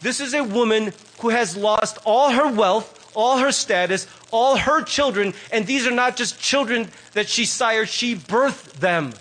[0.02, 4.82] This is a woman who has lost all her wealth, all her status, all her
[4.82, 9.14] children, and these are not just children that she sired, she birthed them.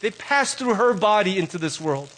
[0.00, 2.10] They passed through her body into this world.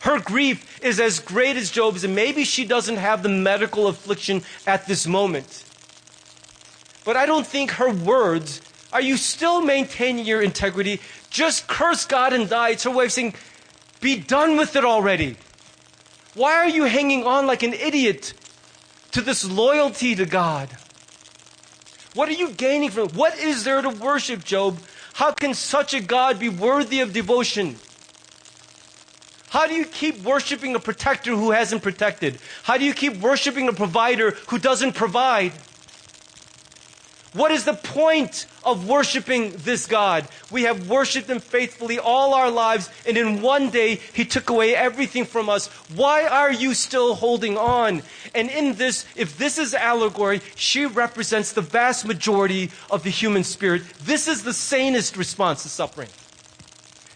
[0.00, 4.42] Her grief is as great as Job's, and maybe she doesn't have the medical affliction
[4.66, 5.64] at this moment.
[7.04, 8.60] But I don't think her words,
[8.92, 11.00] are you still maintaining your integrity?
[11.30, 12.70] Just curse God and die.
[12.70, 13.34] It's her way of saying,
[14.00, 15.36] be done with it already.
[16.34, 18.32] Why are you hanging on like an idiot
[19.12, 20.68] to this loyalty to God?
[22.14, 23.14] What are you gaining from it?
[23.14, 24.78] What is there to worship, Job?
[25.14, 27.76] How can such a God be worthy of devotion?
[29.50, 32.38] How do you keep worshiping a protector who hasn't protected?
[32.64, 35.52] How do you keep worshiping a provider who doesn't provide?
[37.34, 40.26] What is the point of worshiping this God?
[40.50, 44.74] We have worshiped Him faithfully all our lives, and in one day He took away
[44.74, 45.68] everything from us.
[45.94, 48.02] Why are you still holding on?
[48.34, 53.44] And in this, if this is allegory, she represents the vast majority of the human
[53.44, 53.82] spirit.
[54.00, 56.08] This is the sanest response to suffering.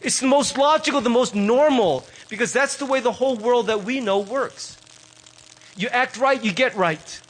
[0.02, 3.84] It's the most logical, the most normal, because that's the way the whole world that
[3.84, 4.78] we know works.
[5.76, 7.20] You act right, you get right.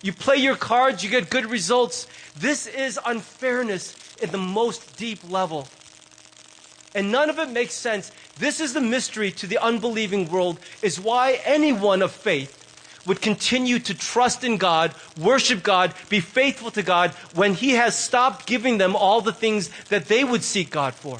[0.00, 2.06] You play your cards, you get good results.
[2.36, 5.66] This is unfairness in the most deep level.
[6.94, 8.12] And none of it makes sense.
[8.38, 12.56] This is the mystery to the unbelieving world, is why anyone of faith
[13.06, 17.98] would continue to trust in God, worship God, be faithful to God when He has
[17.98, 21.18] stopped giving them all the things that they would seek God for.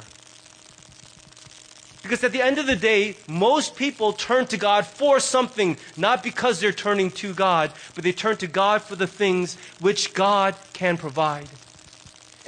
[2.01, 6.23] Because at the end of the day, most people turn to God for something, not
[6.23, 10.55] because they're turning to God, but they turn to God for the things which God
[10.73, 11.47] can provide.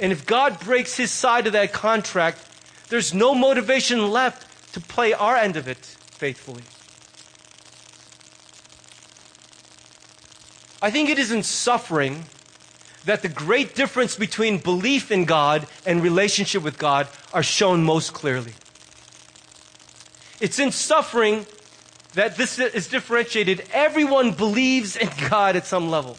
[0.00, 2.38] And if God breaks his side of that contract,
[2.88, 5.78] there's no motivation left to play our end of it
[6.10, 6.62] faithfully.
[10.82, 12.24] I think it is in suffering
[13.04, 18.12] that the great difference between belief in God and relationship with God are shown most
[18.12, 18.52] clearly.
[20.44, 21.46] It's in suffering
[22.12, 23.66] that this is differentiated.
[23.72, 26.18] Everyone believes in God at some level.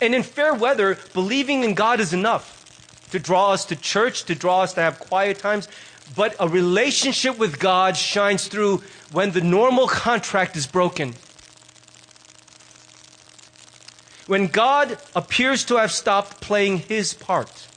[0.00, 2.64] And in fair weather, believing in God is enough
[3.10, 5.68] to draw us to church, to draw us to have quiet times.
[6.16, 11.16] But a relationship with God shines through when the normal contract is broken.
[14.26, 17.68] When God appears to have stopped playing his part,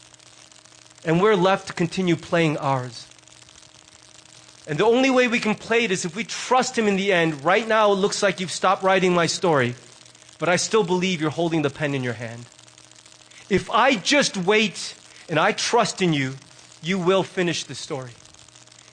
[1.03, 3.03] and we're left to continue playing ours.
[4.68, 7.13] And the only way we can play it is if we trust Him in the
[7.13, 7.43] end.
[7.43, 9.76] Right now, it looks like you've stopped writing my story,
[10.39, 12.45] but I still believe you're holding the pen in your hand.
[13.49, 14.93] If I just wait
[15.30, 16.36] and I trust in you,
[16.84, 18.11] you will finish the story.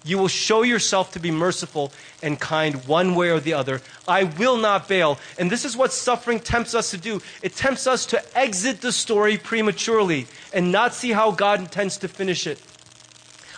[0.04, 1.90] You will show yourself to be merciful
[2.22, 3.80] and kind one way or the other.
[4.06, 5.18] I will not bail.
[5.38, 7.22] And this is what suffering tempts us to do.
[7.42, 12.08] It tempts us to exit the story prematurely and not see how God intends to
[12.08, 12.60] finish it.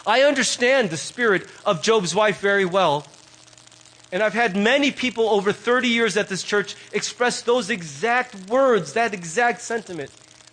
[0.07, 3.07] I understand the spirit of Job's wife very well.
[4.13, 8.93] And I've had many people over 30 years at this church express those exact words,
[8.93, 10.11] that exact sentiment,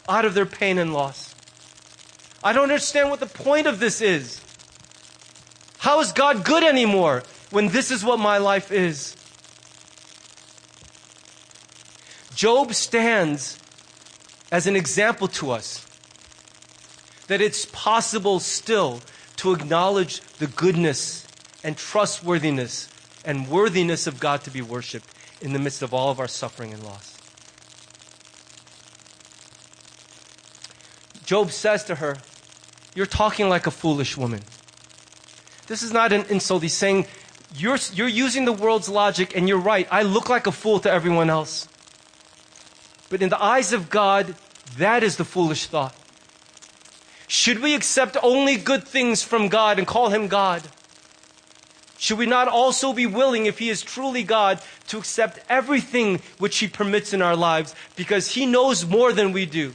[0.10, 1.36] out of their pain and loss.
[2.44, 4.42] I don't understand what the point of this is.
[5.78, 9.16] How is God good anymore when this is what my life is?
[12.34, 13.60] Job stands
[14.52, 15.86] as an example to us
[17.28, 19.00] that it's possible still
[19.44, 21.28] to acknowledge the goodness
[21.66, 22.88] and trustworthiness
[23.26, 25.10] and worthiness of God to be worshiped
[25.42, 27.18] in the midst of all of our suffering and loss.
[31.26, 32.20] Job says to her,
[32.96, 34.44] You're talking like a foolish woman.
[35.68, 36.64] This is not an insult.
[36.64, 37.06] He's saying,
[37.54, 39.90] you're, you're using the world's logic, and you're right.
[39.92, 41.68] I look like a fool to everyone else.
[43.10, 44.36] But in the eyes of God,
[44.78, 45.94] that is the foolish thought.
[47.34, 50.62] Should we accept only good things from God and call him God?
[51.98, 56.60] Should we not also be willing, if he is truly God, to accept everything which
[56.60, 59.74] he permits in our lives because he knows more than we do?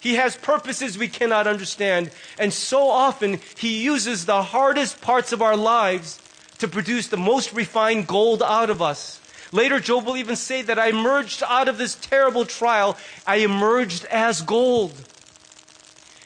[0.00, 5.42] He has purposes we cannot understand, and so often he uses the hardest parts of
[5.42, 6.20] our lives
[6.58, 9.20] to produce the most refined gold out of us.
[9.50, 14.04] Later, Job will even say that I emerged out of this terrible trial, I emerged
[14.04, 14.94] as gold.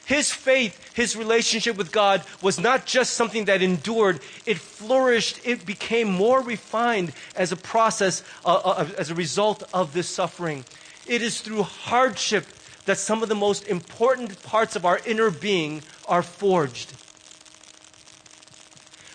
[0.05, 5.65] His faith, his relationship with God was not just something that endured, it flourished, it
[5.65, 10.63] became more refined as a process, uh, uh, as a result of this suffering.
[11.07, 12.45] It is through hardship
[12.85, 16.93] that some of the most important parts of our inner being are forged.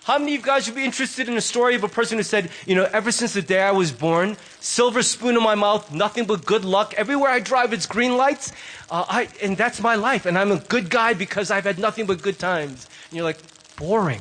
[0.04, 2.24] How many of you guys would be interested in a story of a person who
[2.24, 5.92] said, you know, ever since the day I was born, silver spoon in my mouth,
[5.92, 6.94] nothing but good luck.
[6.96, 8.50] Everywhere I drive, it's green lights.
[8.90, 10.26] Uh, I, and that's my life.
[10.26, 12.86] And I'm a good guy because I've had nothing but good times.
[13.08, 13.38] And you're like,
[13.76, 14.20] boring.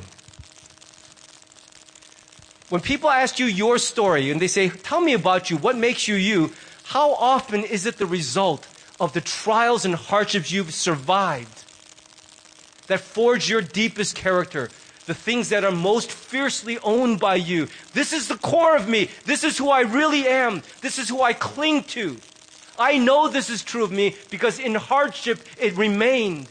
[2.68, 6.06] When people ask you your story and they say, tell me about you, what makes
[6.06, 6.52] you you,
[6.84, 8.66] how often is it the result
[9.00, 11.64] of the trials and hardships you've survived
[12.86, 14.70] that forge your deepest character?
[15.06, 17.66] the things that are most fiercely owned by you.
[17.94, 19.10] This is the core of me.
[19.24, 20.62] This is who I really am.
[20.82, 22.16] This is who I cling to.
[22.80, 26.48] I know this is true of me because in hardship it remained.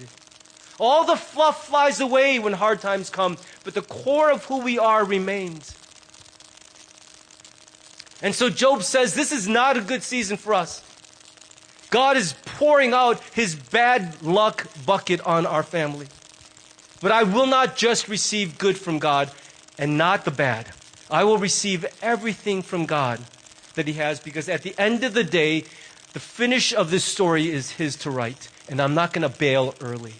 [0.79, 4.77] All the fluff flies away when hard times come, but the core of who we
[4.77, 5.75] are remains.
[8.21, 10.83] And so Job says this is not a good season for us.
[11.89, 16.07] God is pouring out his bad luck bucket on our family.
[17.01, 19.31] But I will not just receive good from God
[19.79, 20.67] and not the bad.
[21.09, 23.19] I will receive everything from God
[23.75, 25.63] that He has because at the end of the day,
[26.13, 29.75] the finish of this story is His to write, and I'm not going to bail
[29.81, 30.13] early.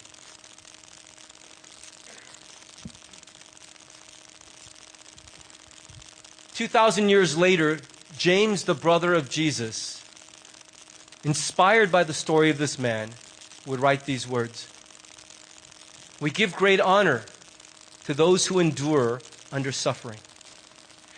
[6.54, 7.80] Two thousand years later,
[8.18, 10.04] James, the brother of Jesus,
[11.24, 13.12] inspired by the story of this man,
[13.66, 14.68] would write these words.
[16.20, 17.24] We give great honor
[18.04, 19.22] to those who endure
[19.54, 20.20] under suffering.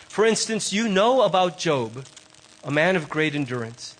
[0.08, 2.06] For instance, you know about Job,
[2.62, 3.96] a man of great endurance.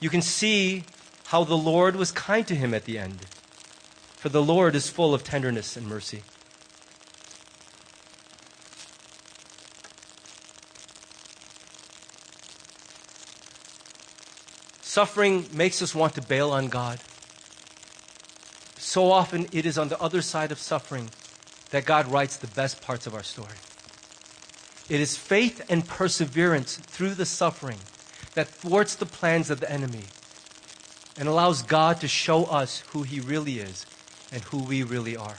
[0.00, 0.84] You can see
[1.26, 3.20] how the Lord was kind to him at the end.
[4.16, 6.22] For the Lord is full of tenderness and mercy.
[14.82, 16.98] Suffering makes us want to bail on God.
[18.76, 21.10] So often it is on the other side of suffering
[21.70, 23.54] that God writes the best parts of our story.
[24.88, 27.78] It is faith and perseverance through the suffering
[28.34, 30.04] that thwarts the plans of the enemy
[31.18, 33.86] and allows God to show us who he really is
[34.32, 35.36] and who we really are.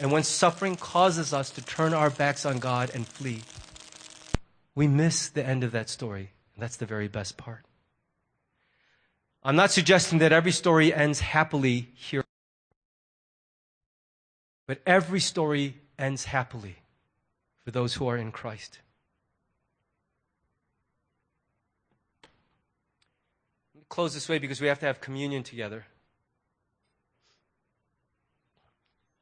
[0.00, 3.42] And when suffering causes us to turn our backs on God and flee,
[4.74, 6.30] we miss the end of that story.
[6.54, 7.64] And that's the very best part.
[9.42, 12.24] I'm not suggesting that every story ends happily here,
[14.66, 16.76] but every story ends happily
[17.64, 18.80] for those who are in Christ.
[23.74, 25.86] Let me close this way because we have to have communion together.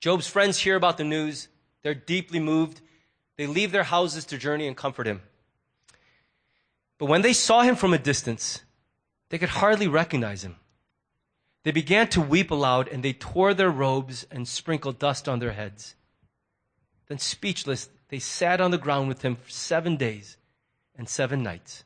[0.00, 1.48] Job's friends hear about the news.
[1.82, 2.80] They're deeply moved.
[3.36, 5.22] They leave their houses to journey and comfort him.
[6.98, 8.62] But when they saw him from a distance,
[9.28, 10.56] they could hardly recognize him.
[11.64, 15.52] They began to weep aloud and they tore their robes and sprinkled dust on their
[15.52, 15.96] heads.
[17.08, 20.36] Then, speechless, they sat on the ground with him for seven days
[20.96, 21.84] and seven nights.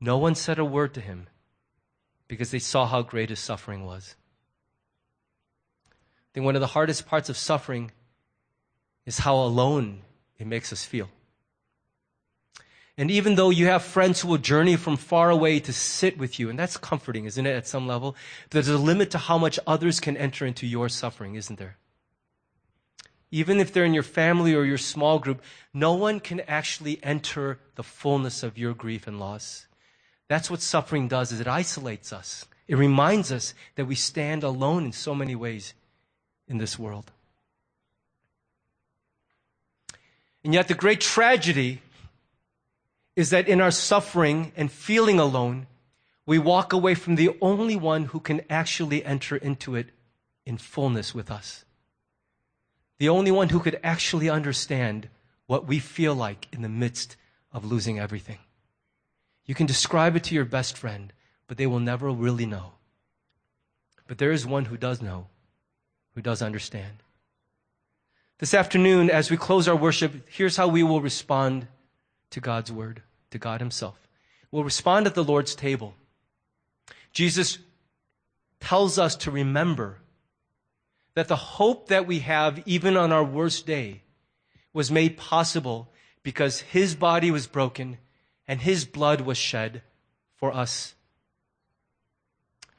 [0.00, 1.28] No one said a word to him
[2.28, 4.14] because they saw how great his suffering was.
[5.90, 7.92] I think one of the hardest parts of suffering
[9.04, 10.02] is how alone
[10.38, 11.08] it makes us feel.
[12.98, 16.38] And even though you have friends who will journey from far away to sit with
[16.38, 18.16] you, and that's comforting, isn't it, at some level?
[18.50, 21.76] There's a limit to how much others can enter into your suffering, isn't there?
[23.30, 25.42] Even if they're in your family or your small group,
[25.74, 29.65] no one can actually enter the fullness of your grief and loss.
[30.28, 32.46] That's what suffering does, is it isolates us.
[32.68, 35.74] It reminds us that we stand alone in so many ways
[36.48, 37.12] in this world.
[40.44, 41.82] And yet the great tragedy
[43.14, 45.66] is that in our suffering and feeling alone,
[46.26, 49.88] we walk away from the only one who can actually enter into it
[50.44, 51.64] in fullness with us.
[52.98, 55.08] The only one who could actually understand
[55.46, 57.16] what we feel like in the midst
[57.52, 58.38] of losing everything.
[59.46, 61.12] You can describe it to your best friend,
[61.46, 62.72] but they will never really know.
[64.08, 65.28] But there is one who does know,
[66.14, 67.02] who does understand.
[68.38, 71.68] This afternoon, as we close our worship, here's how we will respond
[72.30, 74.06] to God's word, to God Himself.
[74.50, 75.94] We'll respond at the Lord's table.
[77.12, 77.58] Jesus
[78.60, 79.98] tells us to remember
[81.14, 84.02] that the hope that we have, even on our worst day,
[84.72, 85.90] was made possible
[86.22, 87.96] because His body was broken
[88.48, 89.82] and His blood was shed
[90.36, 90.94] for us.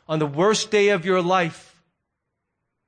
[0.08, 1.82] On the worst day of your life,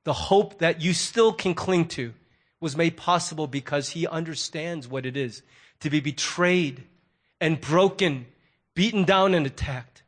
[0.06, 2.14] the hope that you still can cling to
[2.60, 5.42] was made possible because He understands what it is
[5.82, 6.84] to be betrayed
[7.40, 8.26] and broken,
[8.74, 10.04] beaten down and attacked.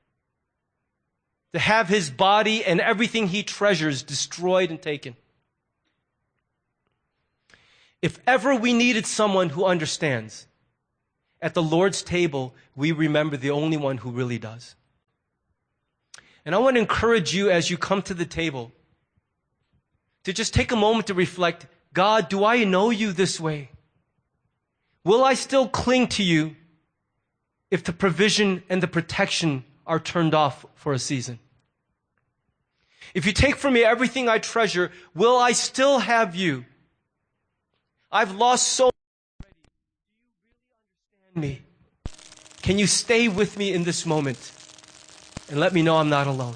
[1.54, 5.16] To have his body and everything he treasures destroyed and taken.
[8.02, 10.48] If ever we needed someone who understands,
[11.42, 14.76] at the Lord's table, we remember the only one who really does.
[16.46, 18.72] And I want to encourage you as you come to the table
[20.24, 23.70] to just take a moment to reflect God, do I know you this way?
[25.04, 26.56] Will I still cling to you
[27.70, 31.40] if the provision and the protection are turned off for a season?
[33.14, 36.66] If you take from me everything I treasure, will I still have you?
[38.12, 38.94] I've lost so much
[39.44, 39.56] already.
[41.12, 41.62] Do you really understand me?
[42.62, 44.52] Can you stay with me in this moment
[45.50, 46.56] and let me know I'm not alone?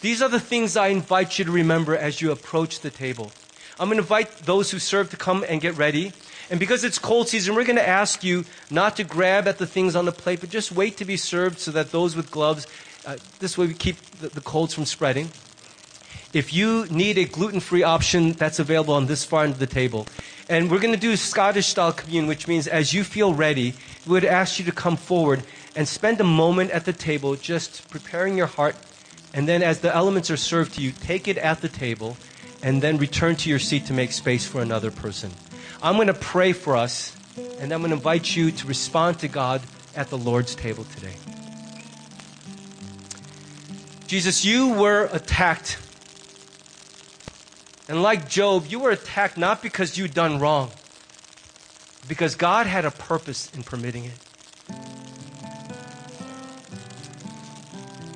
[0.00, 3.32] These are the things I invite you to remember as you approach the table.
[3.78, 6.12] I'm going to invite those who serve to come and get ready.
[6.50, 9.66] And because it's cold season, we're going to ask you not to grab at the
[9.66, 12.66] things on the plate, but just wait to be served so that those with gloves,
[13.06, 15.30] uh, this way we keep the, the colds from spreading.
[16.32, 20.06] If you need a gluten-free option, that's available on this far end of the table.
[20.50, 23.72] And we're going to do Scottish style communion, which means as you feel ready,
[24.04, 25.44] we would ask you to come forward
[25.76, 28.74] and spend a moment at the table just preparing your heart.
[29.32, 32.16] And then as the elements are served to you, take it at the table
[32.64, 35.30] and then return to your seat to make space for another person.
[35.84, 37.16] I'm going to pray for us,
[37.60, 39.62] and I'm going to invite you to respond to God
[39.94, 41.14] at the Lord's table today.
[44.08, 45.78] Jesus, you were attacked.
[47.90, 50.70] And like Job, you were attacked not because you'd done wrong,
[52.06, 54.14] because God had a purpose in permitting it.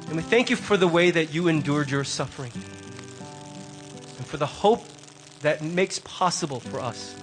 [0.07, 4.47] And we thank you for the way that you endured your suffering and for the
[4.47, 4.85] hope
[5.43, 7.16] that makes possible for us.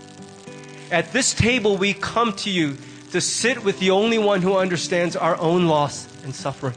[0.92, 2.78] At this table, we come to you
[3.14, 6.76] to sit with the only one who understands our own loss and suffering.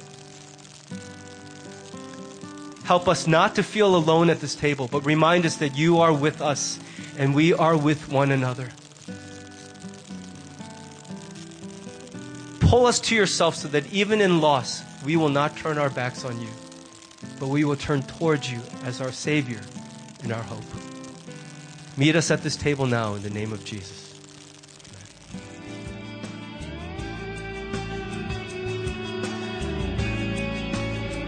[2.84, 6.12] Help us not to feel alone at this table, but remind us that you are
[6.12, 6.78] with us
[7.16, 8.68] and we are with one another.
[12.60, 16.24] Pull us to yourself so that even in loss, we will not turn our backs
[16.24, 16.48] on you,
[17.40, 19.60] but we will turn towards you as our Savior
[20.22, 20.64] and our hope.
[21.96, 24.03] Meet us at this table now in the name of Jesus.